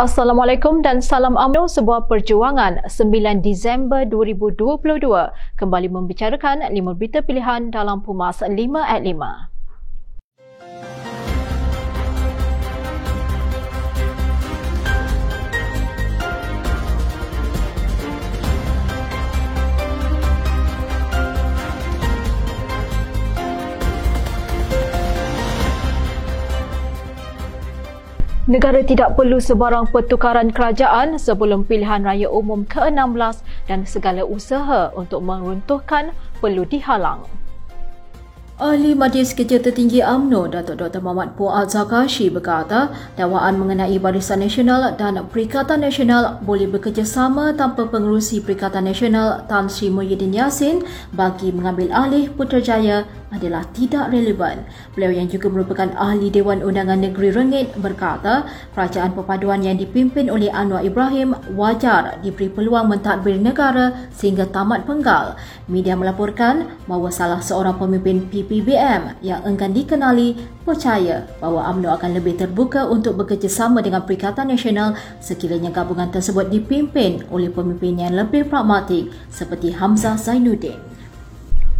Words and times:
Assalamualaikum 0.00 0.80
dan 0.80 1.04
salam 1.04 1.36
UMNO 1.36 1.68
sebuah 1.68 2.08
perjuangan 2.08 2.80
9 2.88 3.12
Disember 3.44 4.08
2022 4.08 4.80
kembali 5.60 5.88
membicarakan 5.92 6.64
lima 6.72 6.96
berita 6.96 7.20
pilihan 7.20 7.68
dalam 7.68 8.00
Pumas 8.00 8.40
5 8.40 8.56
at 8.80 9.04
5. 9.04 9.51
Negara 28.52 28.84
tidak 28.84 29.16
perlu 29.16 29.40
sebarang 29.40 29.88
pertukaran 29.88 30.52
kerajaan 30.52 31.16
sebelum 31.16 31.64
pilihan 31.64 32.04
raya 32.04 32.28
umum 32.28 32.68
ke-16 32.68 33.40
dan 33.64 33.88
segala 33.88 34.28
usaha 34.28 34.92
untuk 34.92 35.24
meruntuhkan 35.24 36.12
perlu 36.36 36.68
dihalang. 36.68 37.24
Ahli 38.60 38.92
Majlis 38.92 39.32
Kerja 39.32 39.56
Tertinggi 39.56 40.04
AMNO 40.04 40.52
Datuk 40.52 40.84
Dr. 40.84 41.00
Muhammad 41.00 41.32
Puad 41.32 41.72
Zakashi 41.72 42.28
berkata 42.28 42.92
dakwaan 43.16 43.56
mengenai 43.56 43.96
Barisan 43.96 44.44
Nasional 44.44 45.00
dan 45.00 45.16
Perikatan 45.32 45.80
Nasional 45.80 46.36
boleh 46.44 46.68
bekerjasama 46.68 47.56
tanpa 47.56 47.88
pengerusi 47.88 48.44
Perikatan 48.44 48.84
Nasional 48.84 49.48
Tan 49.48 49.72
Sri 49.72 49.88
Muhyiddin 49.88 50.36
Yassin 50.36 50.84
bagi 51.16 51.56
mengambil 51.56 51.88
alih 51.88 52.28
Putrajaya 52.28 53.08
adalah 53.32 53.64
tidak 53.72 54.12
relevan. 54.12 54.68
Beliau 54.92 55.10
yang 55.16 55.26
juga 55.26 55.48
merupakan 55.48 55.88
ahli 55.96 56.28
Dewan 56.28 56.60
Undangan 56.60 57.00
Negeri 57.00 57.32
Rengit 57.32 57.72
berkata 57.80 58.44
kerajaan 58.76 59.16
perpaduan 59.16 59.64
yang 59.64 59.80
dipimpin 59.80 60.28
oleh 60.28 60.52
Anwar 60.52 60.84
Ibrahim 60.84 61.32
wajar 61.56 62.20
diberi 62.20 62.52
peluang 62.52 62.92
mentadbir 62.92 63.40
negara 63.40 64.06
sehingga 64.12 64.44
tamat 64.44 64.84
penggal. 64.84 65.40
Media 65.66 65.96
melaporkan 65.96 66.76
bahawa 66.84 67.08
salah 67.08 67.40
seorang 67.40 67.80
pemimpin 67.80 68.28
PPBM 68.28 69.24
yang 69.24 69.40
enggan 69.48 69.72
dikenali 69.72 70.36
percaya 70.62 71.24
bahawa 71.40 71.72
UMNO 71.72 71.88
akan 71.96 72.10
lebih 72.12 72.36
terbuka 72.36 72.84
untuk 72.86 73.16
bekerjasama 73.18 73.80
dengan 73.80 74.04
Perikatan 74.04 74.52
Nasional 74.52 74.94
sekiranya 75.18 75.72
gabungan 75.72 76.12
tersebut 76.12 76.52
dipimpin 76.52 77.24
oleh 77.32 77.48
pemimpin 77.48 77.96
yang 77.96 78.14
lebih 78.14 78.46
pragmatik 78.46 79.08
seperti 79.32 79.72
Hamzah 79.72 80.20
Zainuddin. 80.20 80.91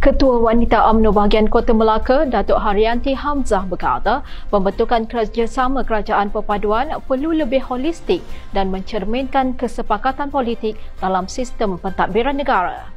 Ketua 0.03 0.35
Wanita 0.35 0.83
UMNO 0.91 1.15
bahagian 1.15 1.47
Kota 1.47 1.71
Melaka, 1.71 2.27
Datuk 2.27 2.59
Haryanti 2.59 3.15
Hamzah 3.15 3.63
berkata, 3.63 4.19
pembentukan 4.51 5.07
kerjasama 5.07 5.87
kerajaan 5.87 6.27
perpaduan 6.27 6.91
perlu 7.07 7.31
lebih 7.31 7.63
holistik 7.63 8.19
dan 8.51 8.67
mencerminkan 8.67 9.55
kesepakatan 9.55 10.27
politik 10.27 10.75
dalam 10.99 11.31
sistem 11.31 11.79
pentadbiran 11.79 12.35
negara. 12.35 12.92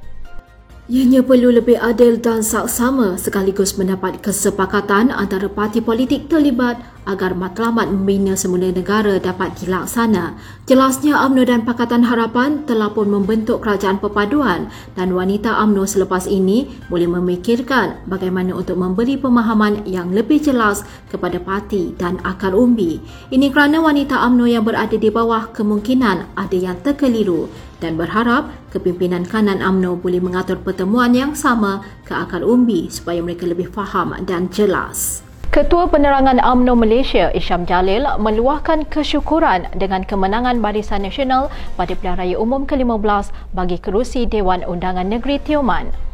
Ianya 0.87 1.19
perlu 1.19 1.51
lebih 1.51 1.83
adil 1.83 2.23
dan 2.23 2.47
saksama 2.47 3.19
sekaligus 3.19 3.75
mendapat 3.75 4.23
kesepakatan 4.23 5.11
antara 5.11 5.51
parti 5.51 5.83
politik 5.83 6.31
terlibat 6.31 6.79
agar 7.11 7.35
matlamat 7.35 7.91
membina 7.91 8.39
semula 8.39 8.71
negara 8.71 9.19
dapat 9.19 9.59
dilaksana. 9.59 10.39
Jelasnya 10.71 11.19
UMNO 11.27 11.43
dan 11.43 11.67
Pakatan 11.67 12.07
Harapan 12.07 12.63
telah 12.71 12.95
pun 12.95 13.11
membentuk 13.11 13.67
kerajaan 13.67 13.99
perpaduan 13.99 14.71
dan 14.95 15.11
wanita 15.11 15.59
UMNO 15.59 15.91
selepas 15.91 16.31
ini 16.31 16.71
boleh 16.87 17.11
memikirkan 17.11 18.07
bagaimana 18.07 18.55
untuk 18.55 18.79
memberi 18.79 19.19
pemahaman 19.19 19.91
yang 19.91 20.15
lebih 20.15 20.39
jelas 20.39 20.87
kepada 21.11 21.43
parti 21.43 21.99
dan 21.99 22.23
akar 22.23 22.55
umbi. 22.55 23.03
Ini 23.35 23.51
kerana 23.51 23.83
wanita 23.83 24.23
UMNO 24.23 24.47
yang 24.47 24.63
berada 24.63 24.95
di 24.95 25.11
bawah 25.11 25.51
kemungkinan 25.51 26.39
ada 26.39 26.55
yang 26.55 26.79
terkeliru 26.79 27.51
dan 27.81 28.01
berharap 28.01 28.53
kepimpinan 28.73 29.25
kanan 29.29 29.61
AMNO 29.61 30.01
boleh 30.01 30.21
mengatur 30.21 30.57
pertemuan 30.61 31.13
yang 31.13 31.37
sama 31.37 31.85
ke 32.09 32.13
akar 32.17 32.41
umbi 32.41 32.89
supaya 32.89 33.21
mereka 33.21 33.45
lebih 33.45 33.69
faham 33.73 34.17
dan 34.25 34.49
jelas. 34.49 35.27
Ketua 35.57 35.89
Penerangan 35.89 36.37
AMNO 36.37 36.77
Malaysia 36.77 37.33
Isyam 37.33 37.65
Jalil 37.65 38.05
meluahkan 38.21 38.85
kesyukuran 38.93 39.73
dengan 39.73 40.05
kemenangan 40.05 40.61
Barisan 40.61 41.01
Nasional 41.01 41.49
pada 41.81 41.97
pilihan 41.97 42.21
raya 42.21 42.37
umum 42.37 42.69
ke-15 42.69 43.33
bagi 43.57 43.81
kerusi 43.81 44.29
Dewan 44.29 44.61
Undangan 44.69 45.09
Negeri 45.09 45.41
Tioman. 45.41 46.06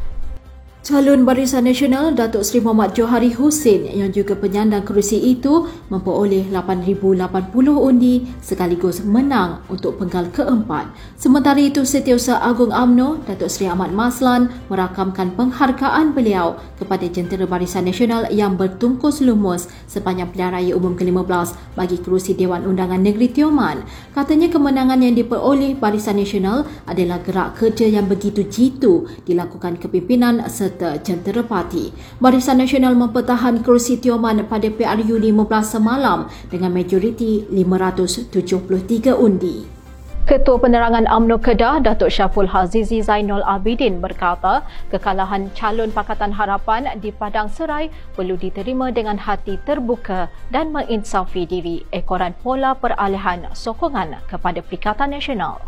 Calon 0.82 1.22
Barisan 1.22 1.62
Nasional 1.62 2.10
Datuk 2.10 2.42
Seri 2.42 2.58
Muhammad 2.58 2.90
Johari 2.98 3.30
Hussein 3.30 3.86
yang 3.86 4.10
juga 4.10 4.34
penyandang 4.34 4.82
kerusi 4.82 5.14
itu 5.14 5.70
memperoleh 5.86 6.50
8,080 6.50 7.22
undi 7.70 8.26
sekaligus 8.42 8.98
menang 9.06 9.62
untuk 9.70 9.94
penggal 10.02 10.34
keempat. 10.34 10.90
Sementara 11.14 11.62
itu 11.62 11.86
Setiausaha 11.86 12.42
Agung 12.42 12.74
AMNO 12.74 13.22
Datuk 13.30 13.46
Seri 13.46 13.70
Ahmad 13.70 13.94
Maslan 13.94 14.50
merakamkan 14.66 15.30
penghargaan 15.38 16.18
beliau 16.18 16.58
kepada 16.82 17.06
jentera 17.06 17.46
Barisan 17.46 17.86
Nasional 17.86 18.26
yang 18.34 18.58
bertungkus 18.58 19.22
lumus 19.22 19.70
sepanjang 19.86 20.34
pilihan 20.34 20.50
raya 20.50 20.74
umum 20.74 20.98
ke-15 20.98 21.78
bagi 21.78 22.02
kerusi 22.02 22.34
Dewan 22.34 22.66
Undangan 22.66 22.98
Negeri 22.98 23.30
Tioman. 23.30 23.86
Katanya 24.18 24.50
kemenangan 24.50 24.98
yang 24.98 25.14
diperoleh 25.14 25.78
Barisan 25.78 26.18
Nasional 26.18 26.66
adalah 26.90 27.22
gerak 27.22 27.54
kerja 27.54 27.86
yang 27.86 28.10
begitu 28.10 28.42
jitu 28.50 29.06
dilakukan 29.22 29.78
kepimpinan 29.78 30.42
serta 30.72 30.96
jentera 31.04 31.44
parti. 31.44 31.92
Barisan 32.16 32.56
Nasional 32.56 32.96
mempertahan 32.96 33.60
kerusi 33.60 34.00
Tioman 34.00 34.48
pada 34.48 34.72
PRU 34.72 35.20
15 35.20 35.36
semalam 35.60 36.32
dengan 36.48 36.72
majoriti 36.72 37.44
573 37.52 39.12
undi. 39.12 39.68
Ketua 40.22 40.54
Penerangan 40.54 41.10
AMNO 41.10 41.42
Kedah, 41.42 41.82
Datuk 41.82 42.06
Syaful 42.06 42.46
Hazizi 42.46 43.02
Zainul 43.02 43.42
Abidin 43.42 43.98
berkata, 43.98 44.62
kekalahan 44.94 45.50
calon 45.50 45.90
Pakatan 45.90 46.30
Harapan 46.30 46.86
di 47.02 47.10
Padang 47.10 47.50
Serai 47.50 47.90
perlu 48.14 48.38
diterima 48.38 48.94
dengan 48.94 49.18
hati 49.18 49.58
terbuka 49.66 50.30
dan 50.54 50.70
menginsafi 50.70 51.42
diri 51.42 51.82
ekoran 51.90 52.38
pola 52.38 52.70
peralihan 52.78 53.50
sokongan 53.50 54.22
kepada 54.30 54.62
Perikatan 54.62 55.10
Nasional. 55.10 55.58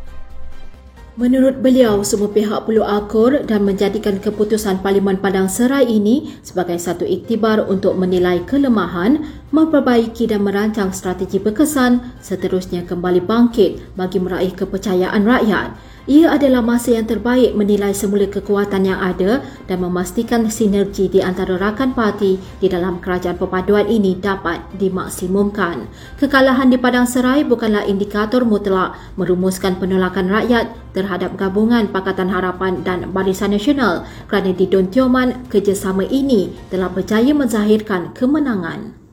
Menurut 1.14 1.62
beliau, 1.62 2.02
semua 2.02 2.26
pihak 2.26 2.66
perlu 2.66 2.82
akur 2.82 3.46
dan 3.46 3.62
menjadikan 3.62 4.18
keputusan 4.18 4.82
Parlimen 4.82 5.22
Padang 5.22 5.46
Serai 5.46 5.86
ini 5.86 6.34
sebagai 6.42 6.74
satu 6.74 7.06
iktibar 7.06 7.70
untuk 7.70 7.94
menilai 7.94 8.42
kelemahan, 8.42 9.22
memperbaiki 9.54 10.26
dan 10.26 10.42
merancang 10.42 10.90
strategi 10.90 11.38
berkesan 11.38 12.18
seterusnya 12.18 12.82
kembali 12.82 13.22
bangkit 13.22 13.94
bagi 13.94 14.18
meraih 14.18 14.58
kepercayaan 14.58 15.22
rakyat. 15.22 15.93
Ia 16.04 16.36
adalah 16.36 16.60
masa 16.60 16.92
yang 16.92 17.08
terbaik 17.08 17.56
menilai 17.56 17.96
semula 17.96 18.28
kekuatan 18.28 18.84
yang 18.84 19.00
ada 19.00 19.40
dan 19.64 19.80
memastikan 19.80 20.44
sinergi 20.52 21.08
di 21.08 21.24
antara 21.24 21.56
rakan 21.56 21.96
parti 21.96 22.36
di 22.60 22.68
dalam 22.68 23.00
kerajaan 23.00 23.40
perpaduan 23.40 23.88
ini 23.88 24.12
dapat 24.20 24.60
dimaksimumkan. 24.76 25.88
Kekalahan 26.20 26.68
di 26.68 26.76
Padang 26.76 27.08
Serai 27.08 27.40
bukanlah 27.48 27.88
indikator 27.88 28.44
mutlak 28.44 29.00
merumuskan 29.16 29.80
penolakan 29.80 30.28
rakyat 30.28 30.76
terhadap 30.92 31.40
gabungan 31.40 31.88
Pakatan 31.88 32.28
Harapan 32.28 32.84
dan 32.84 33.08
Barisan 33.08 33.56
Nasional 33.56 34.04
kerana 34.28 34.52
di 34.52 34.68
Don 34.68 34.92
Tioman 34.92 35.48
kerjasama 35.48 36.04
ini 36.04 36.52
telah 36.68 36.92
berjaya 36.92 37.32
menzahirkan 37.32 38.12
kemenangan. 38.12 39.03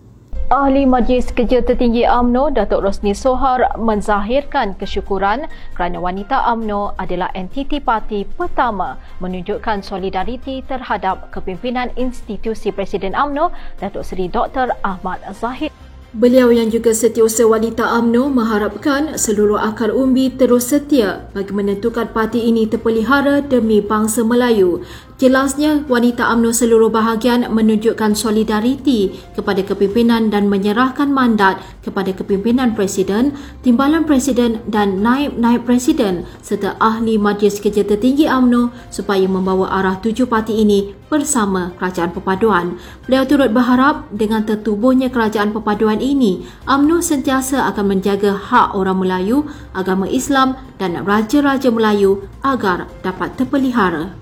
Ahli 0.51 0.83
Majlis 0.83 1.31
Kerja 1.31 1.63
Tertinggi 1.63 2.03
AMNO 2.03 2.51
Datuk 2.51 2.83
Rosni 2.83 3.15
Sohar 3.15 3.71
menzahirkan 3.79 4.75
kesyukuran 4.75 5.47
kerana 5.71 5.95
wanita 6.03 6.43
AMNO 6.43 6.91
adalah 6.99 7.31
entiti 7.31 7.79
parti 7.79 8.27
pertama 8.27 8.99
menunjukkan 9.23 9.79
solidariti 9.79 10.59
terhadap 10.67 11.31
kepimpinan 11.31 11.87
institusi 11.95 12.75
Presiden 12.75 13.15
AMNO 13.15 13.47
Datuk 13.79 14.03
Seri 14.03 14.27
Dr. 14.27 14.75
Ahmad 14.83 15.23
Zahid. 15.31 15.71
Beliau 16.11 16.51
yang 16.51 16.67
juga 16.67 16.91
setiausaha 16.91 17.47
wanita 17.47 17.87
AMNO 17.87 18.35
mengharapkan 18.35 19.15
seluruh 19.15 19.55
akar 19.55 19.95
umbi 19.95 20.27
terus 20.27 20.67
setia 20.67 21.31
bagi 21.31 21.55
menentukan 21.55 22.11
parti 22.11 22.51
ini 22.51 22.67
terpelihara 22.67 23.39
demi 23.39 23.79
bangsa 23.79 24.19
Melayu 24.27 24.83
Jelasnya, 25.21 25.85
wanita 25.85 26.33
UMNO 26.33 26.49
seluruh 26.49 26.89
bahagian 26.89 27.45
menunjukkan 27.45 28.17
solidariti 28.17 29.21
kepada 29.37 29.61
kepimpinan 29.61 30.33
dan 30.33 30.49
menyerahkan 30.49 31.13
mandat 31.13 31.61
kepada 31.85 32.09
kepimpinan 32.09 32.73
Presiden, 32.73 33.37
Timbalan 33.61 34.09
Presiden 34.09 34.65
dan 34.65 35.05
Naib-Naib 35.05 35.61
Presiden 35.61 36.25
serta 36.41 36.73
ahli 36.81 37.21
Majlis 37.21 37.61
Kerja 37.61 37.85
Tertinggi 37.85 38.25
UMNO 38.25 38.73
supaya 38.89 39.21
membawa 39.29 39.69
arah 39.69 40.01
tujuh 40.01 40.25
parti 40.25 40.57
ini 40.57 40.97
bersama 41.05 41.69
Kerajaan 41.77 42.17
Perpaduan. 42.17 42.81
Beliau 43.05 43.21
turut 43.29 43.53
berharap 43.53 44.09
dengan 44.09 44.41
tertubuhnya 44.41 45.13
Kerajaan 45.13 45.53
Perpaduan 45.53 46.01
ini, 46.01 46.49
UMNO 46.65 46.97
sentiasa 46.97 47.69
akan 47.69 47.93
menjaga 47.93 48.33
hak 48.33 48.73
orang 48.73 48.97
Melayu, 48.97 49.45
agama 49.77 50.09
Islam 50.09 50.57
dan 50.81 51.05
Raja-Raja 51.05 51.69
Melayu 51.69 52.25
agar 52.41 52.89
dapat 53.05 53.37
terpelihara. 53.37 54.17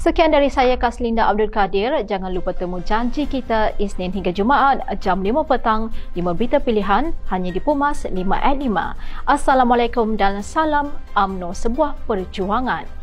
Sekian 0.00 0.32
dari 0.32 0.48
saya 0.48 0.80
Kaslinda 0.80 1.28
Abdul 1.28 1.52
Kadir. 1.52 1.92
Jangan 2.08 2.32
lupa 2.32 2.56
temu 2.56 2.80
janji 2.80 3.28
kita 3.28 3.76
Isnin 3.76 4.08
hingga 4.08 4.32
Jumaat 4.32 4.80
jam 4.96 5.20
5 5.20 5.44
petang 5.44 5.92
5 6.16 6.24
berita 6.32 6.56
pilihan 6.56 7.12
hanya 7.28 7.50
di 7.52 7.60
Pumas 7.60 8.08
5 8.08 8.16
at 8.32 8.56
5. 8.56 8.96
Assalamualaikum 9.28 10.16
dan 10.16 10.40
salam 10.40 10.96
UMNO 11.12 11.52
sebuah 11.52 12.00
perjuangan. 12.08 12.99